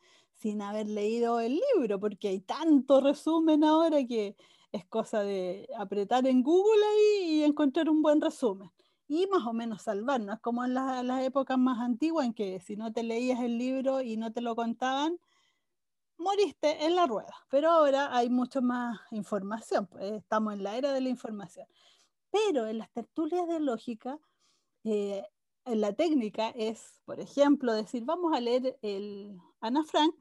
[0.45, 4.37] sin haber leído el libro, porque hay tanto resumen ahora que
[4.73, 6.85] es cosa de apretar en Google
[7.23, 8.71] y encontrar un buen resumen.
[9.09, 12.93] Y más o menos salvarnos, como en las épocas más antiguas en que si no
[12.93, 15.19] te leías el libro y no te lo contaban,
[16.19, 17.35] moriste en la rueda.
[17.49, 21.67] Pero ahora hay mucho más información, pues estamos en la era de la información.
[22.31, 24.19] Pero en las tertulias de lógica,
[24.85, 25.25] eh,
[25.65, 30.15] la técnica es, por ejemplo, decir, vamos a leer el Ana Frank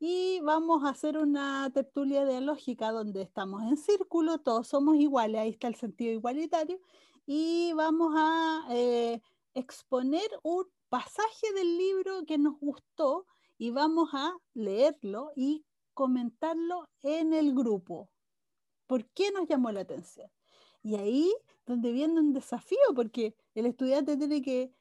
[0.00, 5.50] y vamos a hacer una tertulia dialógica donde estamos en círculo, todos somos iguales, ahí
[5.50, 6.80] está el sentido igualitario,
[7.26, 9.20] y vamos a eh,
[9.52, 13.26] exponer un pasaje del libro que nos gustó
[13.58, 18.08] y vamos a leerlo y comentarlo en el grupo.
[18.86, 20.30] ¿Por qué nos llamó la atención?
[20.82, 21.30] Y ahí
[21.66, 24.72] donde viene un desafío, porque el estudiante tiene que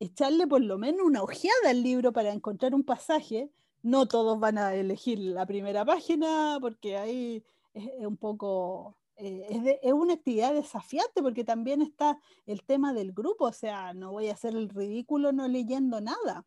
[0.00, 3.50] echarle por lo menos una ojeada al libro para encontrar un pasaje.
[3.84, 7.44] No todos van a elegir la primera página porque ahí
[7.74, 13.44] es, un poco, eh, es, una actividad desafiante porque también está el tema del grupo,
[13.44, 16.46] o sea, no voy a hacer el ridículo no leyendo nada.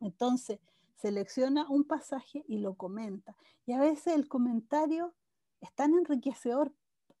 [0.00, 0.58] Entonces,
[0.96, 3.36] selecciona un pasaje y lo comenta.
[3.66, 5.14] Y a veces el comentario
[5.60, 6.72] es tan enriquecedor,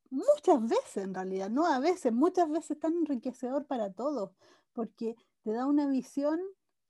[0.08, 4.30] muchas veces en realidad, no a veces, muchas veces tan enriquecedor para todos,
[4.72, 6.40] porque te da una visión,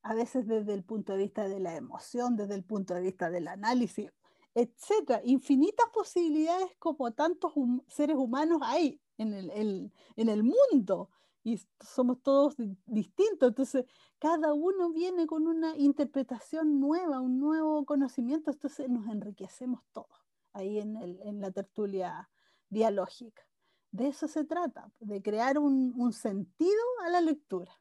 [0.05, 3.31] a veces desde el punto de vista de la emoción, desde el punto de vista
[3.31, 4.13] del análisis,
[4.55, 5.23] etcétera.
[5.25, 7.55] Infinitas posibilidades como tantos
[7.89, 11.09] seres humanos hay en el, mundo
[11.43, 13.49] y somos todos distintos.
[13.49, 13.87] Entonces,
[14.19, 20.21] cada uno viene con una interpretación nueva, un nuevo conocimiento, entonces nos enriquecemos todos
[20.53, 22.29] ahí en la tertulia
[22.69, 23.43] dialógica.
[23.91, 27.73] De eso se trata, de crear un, un sentido a la lectura.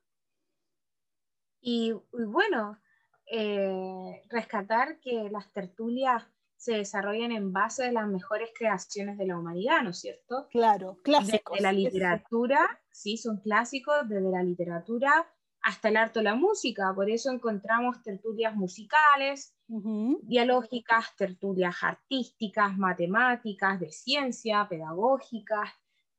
[1.66, 2.78] Y, bueno,
[3.26, 6.24] eh, rescatar que las tertulias
[6.58, 10.48] se desarrollan en base de las mejores creaciones de la humanidad, ¿no es cierto?
[10.52, 11.56] Claro, clásicos.
[11.58, 15.28] Desde la literatura, sí, son clásicos, desde la literatura
[15.62, 16.94] hasta el arte o la música.
[16.94, 25.70] Por eso encontramos tertulias musicales, dialógicas, tertulias artísticas, matemáticas, de ciencia, pedagógicas,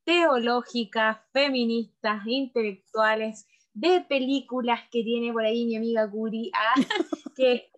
[0.05, 6.75] teológicas, feministas, intelectuales, de películas que tiene por ahí mi amiga Curi, ah,
[7.37, 7.71] que,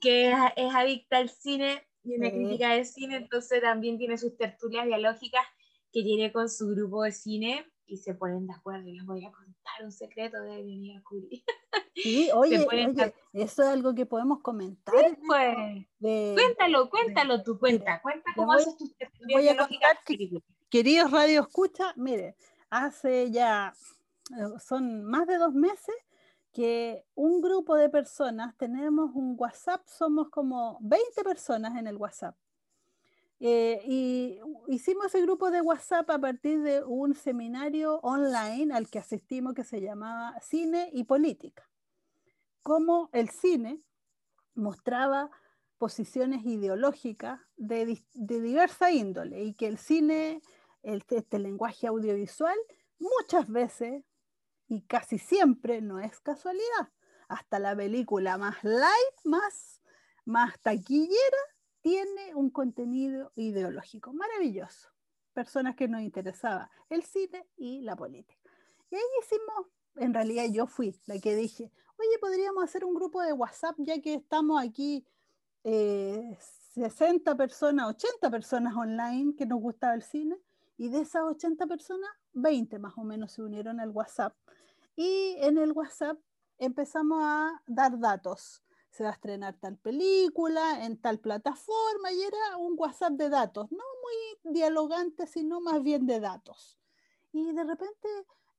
[0.00, 4.86] que es, adicta al cine y una crítica de cine, entonces también tiene sus tertulias
[4.86, 5.44] dialógicas
[5.92, 8.88] que tiene con su grupo de cine y se ponen de acuerdo.
[8.88, 11.44] Y les voy a contar un secreto de mi amiga Curi.
[11.96, 12.64] Sí, oye,
[13.32, 14.94] eso es algo que podemos comentar.
[15.26, 15.56] pues.
[16.00, 19.98] cuéntalo, cuéntalo tú, cuenta, cuenta cómo haces tus tertulias dialógicas.
[20.70, 22.36] queridos Radio Escucha, mire,
[22.70, 23.74] hace ya
[24.58, 25.94] son más de dos meses
[26.52, 32.36] que un grupo de personas, tenemos un WhatsApp, somos como 20 personas en el WhatsApp.
[33.42, 38.98] Eh, y hicimos ese grupo de WhatsApp a partir de un seminario online al que
[38.98, 41.66] asistimos que se llamaba Cine y Política.
[42.62, 43.80] Cómo el cine
[44.54, 45.30] mostraba
[45.78, 50.42] posiciones ideológicas de, diversa índole y que el cine,
[50.82, 52.58] este lenguaje audiovisual,
[52.98, 54.04] muchas veces
[54.70, 56.88] y casi siempre no es casualidad.
[57.28, 59.82] Hasta la película más light, más,
[60.24, 61.42] más taquillera,
[61.80, 64.88] tiene un contenido ideológico maravilloso.
[65.32, 68.40] Personas que nos interesaba el cine y la política.
[68.90, 69.66] Y ahí hicimos,
[69.96, 74.00] en realidad yo fui la que dije, oye, podríamos hacer un grupo de WhatsApp ya
[74.00, 75.04] que estamos aquí
[75.64, 80.36] 60 eh, personas, 80 personas online que nos gustaba el cine.
[80.76, 84.34] Y de esas 80 personas, 20 más o menos se unieron al WhatsApp.
[84.96, 86.18] Y en el WhatsApp
[86.58, 88.62] empezamos a dar datos.
[88.90, 93.70] Se va a estrenar tal película en tal plataforma y era un WhatsApp de datos,
[93.70, 96.78] no muy dialogante, sino más bien de datos.
[97.32, 98.08] Y de repente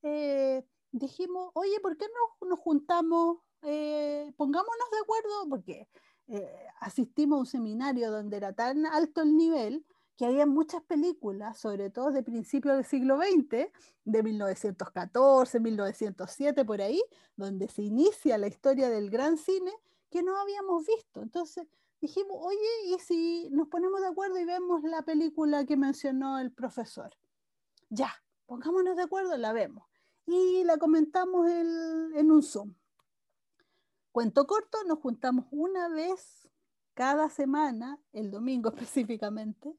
[0.04, 3.40] eh, dijimos, oye, ¿por qué no nos juntamos?
[3.64, 5.88] Eh, pongámonos de acuerdo, porque
[6.28, 9.86] eh, asistimos a un seminario donde era tan alto el nivel
[10.22, 13.72] que había muchas películas, sobre todo de principios del siglo XX,
[14.06, 17.04] de 1914, 1907, por ahí,
[17.36, 19.72] donde se inicia la historia del gran cine
[20.12, 21.24] que no habíamos visto.
[21.24, 21.66] Entonces
[22.00, 26.52] dijimos, oye, ¿y si nos ponemos de acuerdo y vemos la película que mencionó el
[26.52, 27.18] profesor?
[27.90, 28.14] Ya,
[28.46, 29.88] pongámonos de acuerdo, la vemos.
[30.28, 32.76] Y la comentamos en un Zoom.
[34.12, 36.48] Cuento corto, nos juntamos una vez
[36.94, 39.76] cada semana, el domingo específicamente.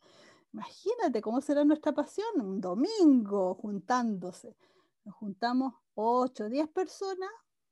[0.52, 4.56] Imagínate cómo será nuestra pasión, un domingo juntándose.
[5.04, 7.30] Nos juntamos 8 o 10 personas,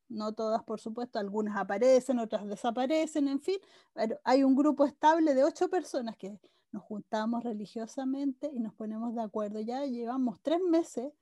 [0.09, 3.59] no todas por supuesto, algunas aparecen, otras desaparecen, en fin,
[3.93, 6.41] pero hay un grupo estable de 8 personas que
[6.72, 9.61] nos juntamos religiosamente y nos ponemos de acuerdo.
[9.61, 11.12] Ya llevamos tres meses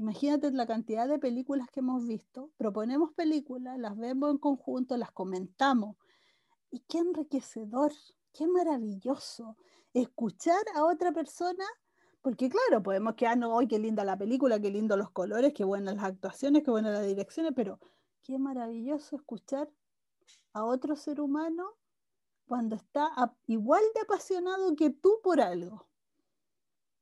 [0.00, 5.10] Imagínate la cantidad de películas que hemos visto, proponemos películas, las vemos en conjunto, las
[5.10, 5.94] comentamos.
[6.70, 7.92] Y qué enriquecedor,
[8.32, 9.58] qué maravilloso
[9.94, 11.64] escuchar a otra persona,
[12.22, 15.96] porque claro, podemos quedarnos, hoy qué linda la película, qué lindo los colores, qué buenas
[15.96, 17.78] las actuaciones, qué buenas las direcciones, pero
[18.22, 19.68] qué maravilloso escuchar
[20.52, 21.76] a otro ser humano
[22.46, 23.10] cuando está
[23.46, 25.86] igual de apasionado que tú por algo.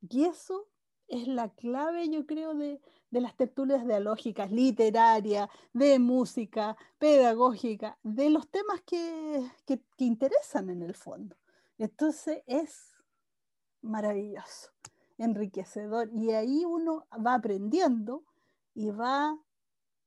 [0.08, 0.68] Y eso
[1.08, 2.80] es la clave, yo creo, de,
[3.10, 10.94] las tertulias dialógicas, literarias, de música, pedagógica, de los temas que, que, interesan en el
[10.94, 11.34] fondo.
[11.78, 12.96] Entonces es
[13.82, 14.70] maravilloso,
[15.16, 18.24] enriquecedor, y ahí uno va aprendiendo
[18.74, 19.38] y va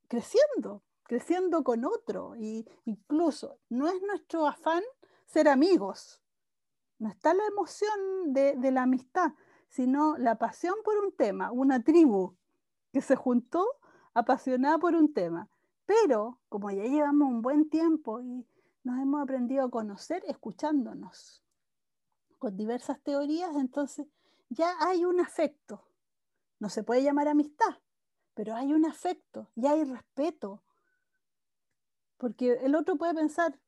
[0.10, 4.84] creciendo, creciendo con otro, y incluso no es nuestro afán
[5.26, 6.22] ser amigos,
[7.00, 9.32] no está la emoción de, de la amistad,
[9.70, 12.36] sino la pasión por un tema, una tribu
[12.92, 13.66] que se juntó
[14.14, 15.50] apasionada por un tema.
[15.86, 18.46] Pero como ya llevamos un buen tiempo y
[18.84, 21.42] nos hemos aprendido a conocer escuchándonos
[22.42, 24.08] con diversas teorías, entonces
[24.50, 25.86] ya hay un afecto.
[26.58, 27.78] No se puede llamar amistad,
[28.34, 30.64] pero hay un afecto y hay respeto.
[32.18, 33.60] Porque el otro puede pensar,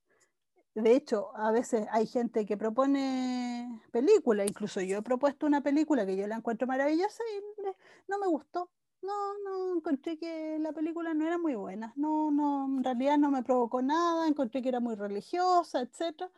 [0.74, 6.04] de hecho, a veces hay gente que propone películas, incluso yo he propuesto una película
[6.08, 7.62] que yo la encuentro maravillosa y
[8.08, 8.72] no me gustó.
[9.04, 11.94] No, no, encontré que la película no era muy buena.
[11.96, 16.32] No, no, en realidad no me provocó nada, encontré que era muy religiosa, etc.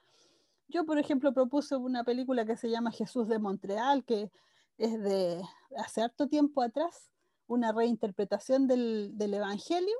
[0.68, 4.32] Yo, por ejemplo, propuse una película que se llama Jesús de Montreal, que
[4.78, 5.42] es de
[5.78, 7.12] hace harto tiempo atrás,
[7.48, 9.96] una reinterpretación del, Evangelio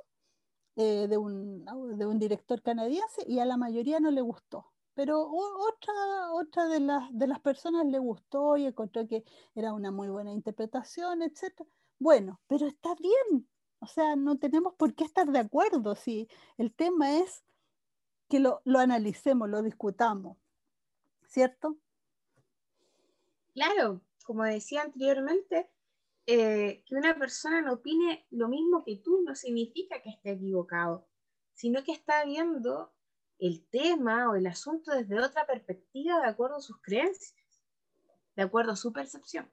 [0.76, 4.72] eh, de, un, director canadiense y a la mayoría no le gustó.
[4.94, 9.92] Pero otra, otra de, las, de las personas le gustó y encontró que era una
[9.92, 11.62] muy buena interpretación, etc.
[11.98, 13.48] Bueno, pero está bien.
[13.78, 17.44] O sea, no tenemos por qué estar de acuerdo si el tema es
[18.28, 20.38] que lo analicemos, lo discutamos.
[21.26, 21.76] ¿Cierto?
[23.52, 25.68] Claro, como decía anteriormente,
[26.26, 31.06] eh, que una persona no opine lo mismo que tú no significa que esté equivocado,
[31.54, 32.92] sino que está viendo
[33.38, 37.34] el tema o el asunto desde otra perspectiva de acuerdo a sus creencias,
[38.34, 39.50] de acuerdo a su percepción.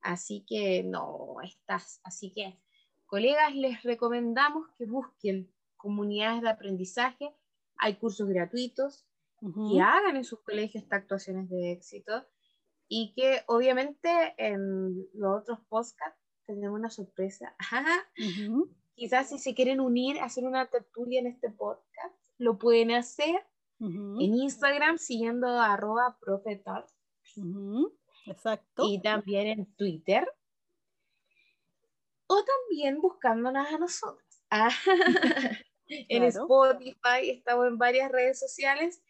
[0.00, 2.00] Así que no estás.
[2.04, 2.58] Así que,
[3.06, 7.34] colegas, les recomendamos que busquen comunidades de aprendizaje.
[7.76, 9.06] Hay cursos gratuitos
[9.40, 12.26] y hagan en sus colegios estas actuaciones de éxito
[12.88, 17.54] y que obviamente en los otros podcasts tenemos una sorpresa.
[18.94, 23.46] Quizás si se quieren unir hacer una tertulia en este podcast, lo pueden hacer
[23.78, 26.18] en Instagram siguiendo arroba
[28.26, 28.82] Exacto.
[28.86, 30.30] Y también en Twitter.
[32.26, 34.44] O también buscándonos a nosotros.
[35.86, 39.02] en Spotify, estamos en varias redes sociales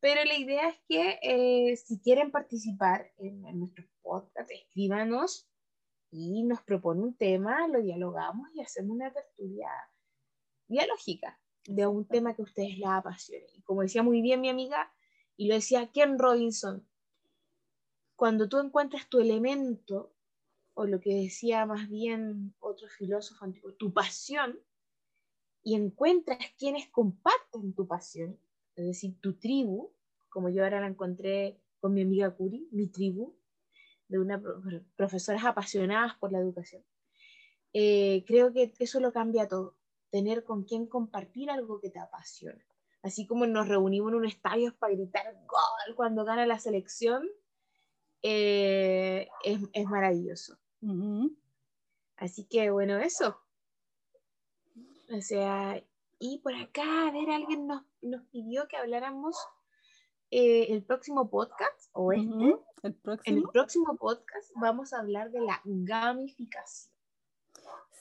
[0.00, 5.48] pero la idea es que eh, si quieren participar en, nuestro podcast, escríbanos
[6.10, 9.68] y nos propone un tema, lo dialogamos y hacemos una tertulia
[10.66, 13.46] dialógica de un tema que a ustedes les apasione.
[13.54, 14.90] Y como decía muy bien mi amiga,
[15.36, 16.88] y lo decía Ken Robinson,
[18.16, 20.14] cuando tú encuentras tu elemento,
[20.74, 24.58] o lo que decía más bien otro filósofo antiguo, tu pasión,
[25.62, 28.38] y encuentras quienes comparten tu pasión,
[28.76, 29.92] es decir, tu tribu,
[30.28, 33.36] como yo ahora la encontré con mi amiga Curi, mi tribu,
[34.08, 34.42] de una
[34.96, 36.84] profesoras apasionadas por la educación.
[37.72, 39.76] Eh, creo que eso lo cambia todo,
[40.10, 42.64] tener con quien compartir algo que te apasiona.
[43.02, 47.26] Así como nos reunimos en un estadio para gritar gol cuando gana la selección,
[48.22, 50.58] eh, es, es, maravilloso.
[52.16, 53.40] Así que bueno, eso.
[55.10, 55.82] O sea,
[56.20, 59.36] y por acá, a ver, alguien nos, nos pidió que habláramos
[60.30, 63.36] eh, el próximo podcast, o este, ¿El próximo?
[63.38, 66.94] en el próximo podcast vamos a hablar de la gamificación.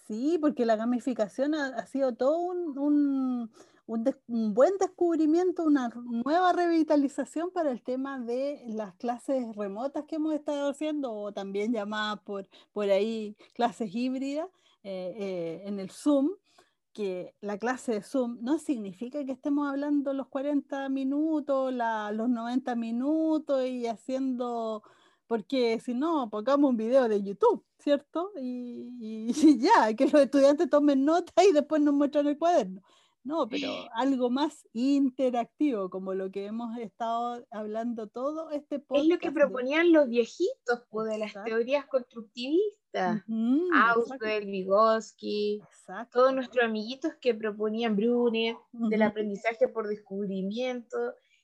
[0.06, 3.52] Sí, porque la gamificación ha, sido todo un, un,
[3.86, 10.34] un, buen descubrimiento, una nueva revitalización para el tema de las clases remotas que hemos
[10.34, 14.50] estado haciendo, o también llamadas por, por ahí clases híbridas
[14.84, 16.32] eh, eh, en el Zoom
[16.94, 22.76] que la clase de Zoom no significa que estemos hablando los 40 minutos, los 90
[22.76, 24.84] minutos y haciendo,
[25.28, 28.32] porque si no, pongamos un video de YouTube, ¿cierto?
[28.40, 32.82] Y, y ya, que los estudiantes tomen nota y después nos muestran el cuaderno.
[33.24, 39.06] No, pero algo más interactivo, como lo que hemos estado hablando todo este podcast.
[39.06, 43.24] Es lo que proponían los viejitos pues, de las teorías constructivistas.
[43.74, 45.62] Ausberg, Vygotsky,
[46.12, 50.98] todos nuestros amiguitos que proponían Brune, del aprendizaje por descubrimiento.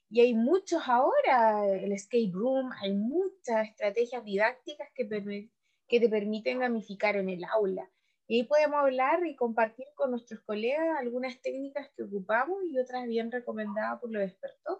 [0.09, 5.49] Y hay muchos ahora, el escape room, hay muchas estrategias didácticas que,
[5.87, 7.89] que te permiten gamificar en el aula.
[8.27, 13.05] Y ahí podemos hablar y compartir con nuestros colegas algunas técnicas que ocupamos y otras
[13.05, 14.79] bien recomendadas por los expertos.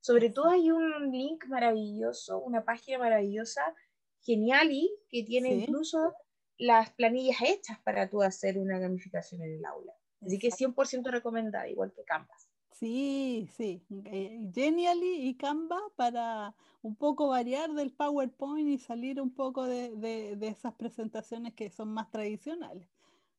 [0.00, 3.74] Sobre todo hay un link maravilloso, una página maravillosa,
[4.20, 6.14] genial y que tiene incluso
[6.56, 9.92] las planillas hechas para tú hacer una gamificación en el aula.
[10.22, 12.47] Así que 100% recomendada, igual que Canvas.
[12.78, 13.84] Sí, sí.
[14.04, 20.38] Eh, Genially y Canva para un poco variar del PowerPoint y salir un poco de,
[20.42, 22.88] esas presentaciones que son más tradicionales,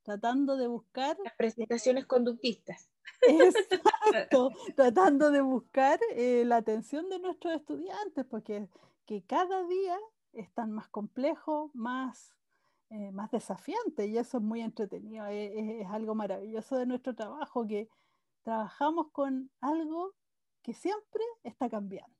[0.03, 1.17] tratando de buscar...
[1.23, 2.89] Las presentaciones conductistas.
[3.21, 8.67] Exacto, tratando de buscar eh, la atención de nuestros estudiantes, porque
[9.05, 9.97] que cada día
[10.33, 12.35] están más complejos, más,
[12.89, 17.87] eh, más desafiantes, y eso es muy entretenido, es algo maravilloso de nuestro trabajo, que
[18.49, 20.15] trabajamos con algo
[20.63, 22.17] que siempre está cambiando.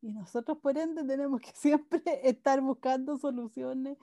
[0.00, 3.98] Y nosotros, por ende, tenemos que siempre estar buscando soluciones.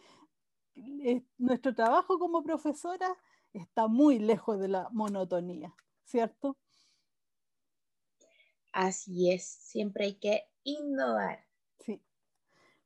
[1.40, 3.18] Nuestro trabajo como profesora
[3.54, 6.56] está muy lejos de la monotonía, ¿cierto?
[8.72, 11.44] Así es, siempre hay que innovar.
[11.80, 12.04] Sí.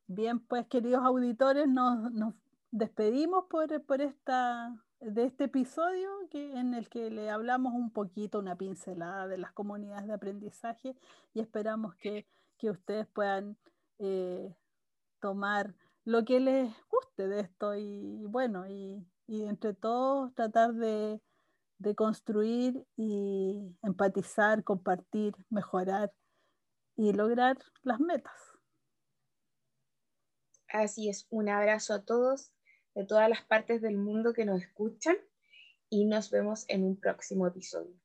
[0.07, 2.35] Bien, pues queridos auditores, nos, nos
[2.71, 8.39] despedimos por, por esta de este episodio que, en el que le hablamos un poquito,
[8.39, 10.95] una pincelada de las comunidades de aprendizaje
[11.33, 12.27] y esperamos que,
[12.63, 13.57] ustedes puedan
[13.97, 14.55] eh,
[15.19, 15.73] tomar
[16.05, 21.19] lo que les guste de esto y, bueno, y, entre todos tratar de,
[21.79, 26.13] de construir y empatizar, compartir, mejorar
[26.95, 28.35] y lograr las metas.
[30.67, 32.51] Así es, un abrazo a todos
[32.95, 35.15] de todas las partes del mundo que nos escuchan
[35.89, 37.95] y nos vemos en un próximo episodio.